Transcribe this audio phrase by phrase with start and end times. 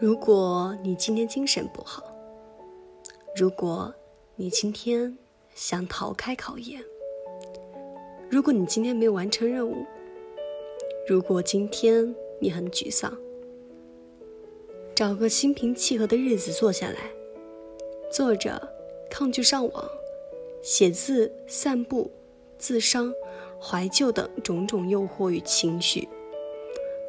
[0.00, 2.04] 如果你今天精神不好，
[3.34, 3.92] 如果
[4.36, 5.18] 你今天
[5.56, 6.80] 想逃开考研，
[8.30, 9.84] 如果你今天没有完成任务，
[11.08, 13.12] 如果今天你很沮丧，
[14.94, 17.10] 找个心平气和的日子坐下来，
[18.08, 18.72] 坐着
[19.10, 19.90] 抗拒上网、
[20.62, 22.08] 写字、散步、
[22.56, 23.12] 自伤、
[23.60, 26.08] 怀旧等种种诱惑与情绪，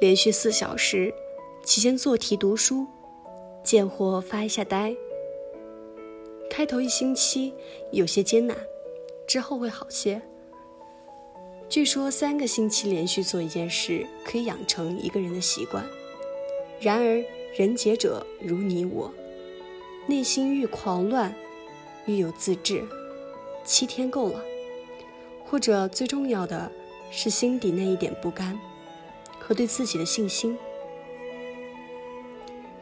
[0.00, 1.12] 连续四小时，
[1.68, 2.86] 期间做题读书，
[3.62, 4.96] 见货发一下呆。
[6.48, 7.52] 开头一星期
[7.92, 8.56] 有些艰难，
[9.26, 10.22] 之后会好些。
[11.68, 15.84] 据说三个星期连续做一件事，可以养成一个人的习惯。
[16.80, 17.22] 然而
[17.54, 19.12] 人杰者如你我，
[20.06, 21.34] 内心愈狂乱，
[22.06, 22.82] 愈有自制，
[23.62, 24.42] 七天够了。
[25.44, 26.72] 或者最重要的
[27.10, 28.58] 是心底那一点不甘，
[29.38, 30.56] 和对自己的信心。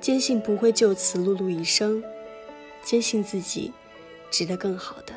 [0.00, 2.02] 坚信不会就此碌碌一生，
[2.82, 3.72] 坚信自己
[4.30, 5.14] 值得更好的，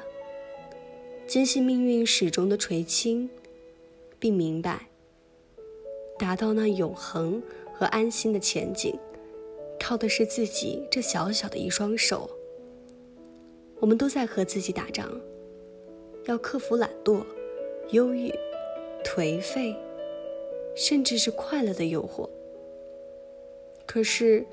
[1.28, 3.30] 坚信命运始终的垂青。
[4.22, 4.90] 并明白，
[6.18, 7.42] 达到那永恒
[7.74, 8.94] 和安心的前景，
[9.80, 12.30] 靠的是自己这小小的一双手。
[13.80, 15.10] 我们都在和自己打仗，
[16.26, 17.24] 要克服懒惰、
[17.92, 18.30] 忧郁、
[19.06, 19.74] 颓废，
[20.76, 22.30] 甚至是快乐的诱惑。
[23.86, 24.46] 可是，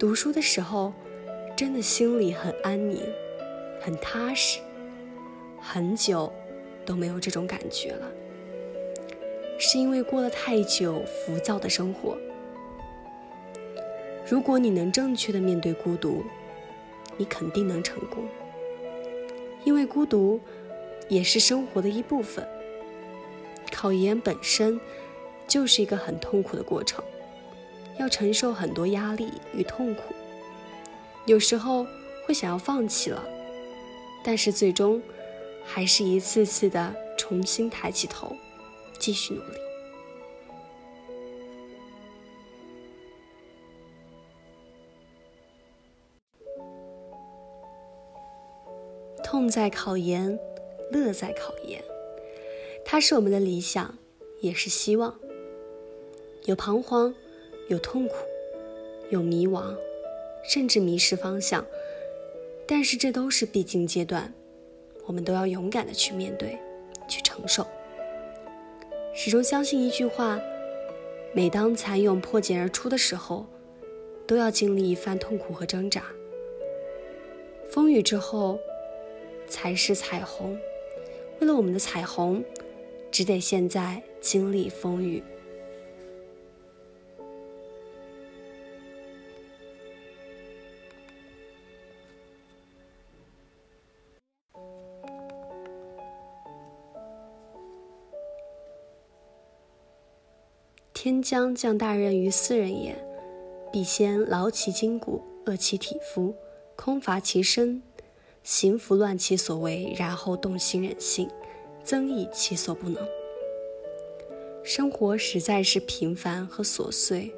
[0.00, 0.94] 读书的时候，
[1.54, 3.02] 真的心里很安宁，
[3.82, 4.58] 很踏实。
[5.60, 6.32] 很久
[6.86, 8.10] 都没有这种感觉了。
[9.58, 12.16] 是因为过了太久浮躁的生活。
[14.26, 16.24] 如果你能正确的面对孤独，
[17.18, 18.26] 你肯定能成功。
[19.64, 20.40] 因为孤独
[21.10, 22.42] 也是生活的一部分。
[23.70, 24.80] 考研本身
[25.46, 27.04] 就是一个很痛苦的过程，
[27.98, 30.14] 要承受很多压力与痛苦，
[31.26, 31.86] 有时候
[32.26, 33.22] 会想要放弃了，
[34.24, 35.02] 但是最终
[35.64, 38.34] 还是一次次的重新抬起头。
[38.98, 39.56] 继续努力。
[49.24, 50.38] 痛在考研，
[50.92, 51.82] 乐在考研。
[52.84, 53.96] 它是我们的理想，
[54.42, 55.18] 也是希望。
[56.44, 57.14] 有彷徨，
[57.70, 58.16] 有痛苦，
[59.10, 59.76] 有迷惘，
[60.42, 61.64] 甚至迷失方向。
[62.66, 64.34] 但是这都是必经阶段，
[65.06, 66.58] 我们都要勇敢的去面对，
[67.08, 67.64] 去承受。
[69.14, 70.40] 始终相信一句话：
[71.32, 73.46] 每当蚕蛹破茧而出的时候，
[74.26, 76.02] 都要经历一番痛苦和挣扎。
[77.68, 78.58] 风雨之后，
[79.46, 80.58] 才是彩虹。
[81.38, 82.42] 为了我们的彩虹，
[83.12, 85.22] 只得现在经历风雨。
[101.02, 102.94] 天将降大任于斯人也，
[103.72, 106.34] 必先劳其筋骨，饿其体肤，
[106.76, 107.82] 空乏其身，
[108.42, 111.26] 行拂乱其所为，然后动心忍性，
[111.82, 113.02] 增益其所不能。
[114.62, 117.32] 生活实在是平凡和琐碎，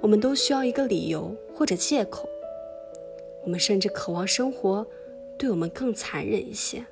[0.00, 2.28] 我们都需要一个理由或者借口。
[3.42, 4.86] 我们甚至渴望生活
[5.36, 6.86] 对我们更残忍一些。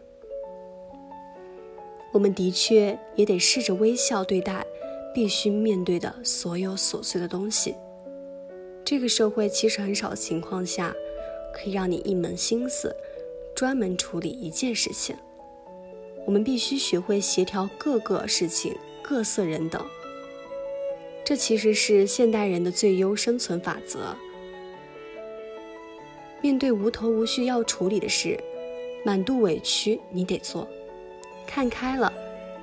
[2.12, 4.66] 我们的确也得试着微笑对待。
[5.14, 7.74] 必须面对的所有琐碎的东西，
[8.84, 10.94] 这个社会其实很少情况下
[11.54, 12.94] 可以让你一门心思
[13.54, 15.14] 专门处理一件事情。
[16.24, 19.84] 我们必须学会协调各个事情、各色人等，
[21.24, 24.16] 这其实是现代人的最优生存法则。
[26.40, 28.38] 面对无头无绪要处理的事，
[29.04, 30.66] 满肚委屈你得做，
[31.46, 32.12] 看开了。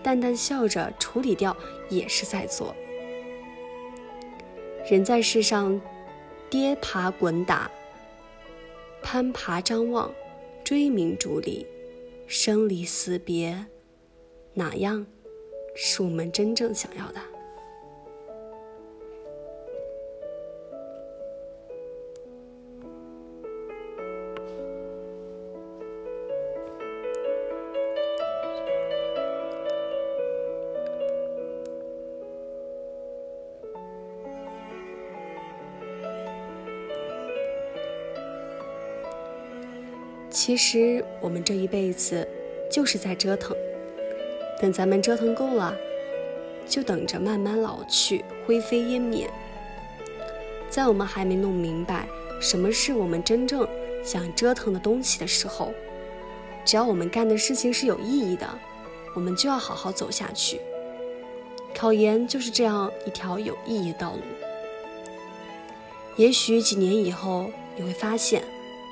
[0.01, 1.55] 淡淡笑着处理掉，
[1.89, 2.75] 也是在做。
[4.89, 5.79] 人在世上，
[6.49, 7.69] 跌爬滚打，
[9.01, 10.11] 攀爬张望，
[10.63, 11.65] 追名逐利，
[12.27, 13.65] 生离死别，
[14.53, 15.05] 哪样
[15.75, 17.19] 是我们真正想要的？
[40.29, 42.27] 其实我们这一辈子
[42.71, 43.57] 就是在折腾，
[44.61, 45.75] 等咱们折腾够了，
[46.67, 49.27] 就等着慢慢老去，灰飞烟灭。
[50.69, 52.07] 在我们还没弄明白
[52.39, 53.67] 什么是我们真正
[54.03, 55.73] 想折腾的东西的时候，
[56.63, 58.47] 只要我们干的事情是有意义的，
[59.15, 60.61] 我们就要好好走下去。
[61.73, 64.21] 考研就是这样一条有意义的道路。
[66.17, 68.43] 也许几年以后，你会发现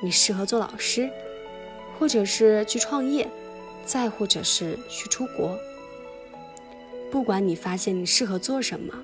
[0.02, 1.10] 你适合做老师，
[2.00, 3.28] 或者是去创业，
[3.86, 5.58] 再或者是去出国。
[7.10, 9.04] 不管你发现你适合做什么，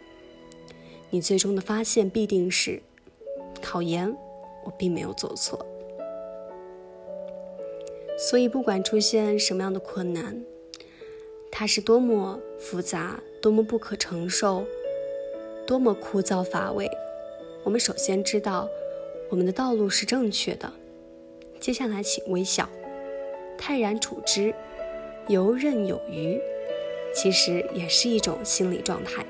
[1.09, 2.81] 你最终的发现必定是：
[3.61, 4.15] 考研，
[4.63, 5.65] 我并没有做错。
[8.17, 10.43] 所以，不管出现什么样的困难，
[11.51, 14.65] 它是多么复杂、多么不可承受、
[15.65, 16.89] 多么枯燥乏味。
[17.63, 18.69] 我们首先知道，
[19.29, 20.71] 我们的道路是正确的。
[21.59, 22.69] 接下来，请微笑，
[23.57, 24.53] 泰然处之，
[25.27, 26.39] 游刃有余，
[27.13, 29.25] 其实也是一种心理状态。